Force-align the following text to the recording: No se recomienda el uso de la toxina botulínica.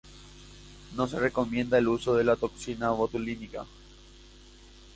No 0.95 1.05
se 1.05 1.19
recomienda 1.19 1.77
el 1.77 1.87
uso 1.87 2.15
de 2.15 2.23
la 2.23 2.35
toxina 2.35 2.89
botulínica. 2.89 3.67